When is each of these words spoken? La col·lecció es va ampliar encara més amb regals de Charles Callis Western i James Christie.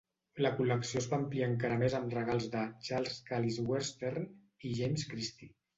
La 0.43 0.51
col·lecció 0.59 1.01
es 1.01 1.07
va 1.11 1.15
ampliar 1.23 1.49
encara 1.51 1.77
més 1.83 1.97
amb 1.99 2.15
regals 2.17 2.49
de 2.57 2.65
Charles 2.89 3.23
Callis 3.31 3.63
Western 3.69 4.31
i 4.71 4.77
James 4.83 5.09
Christie. 5.15 5.57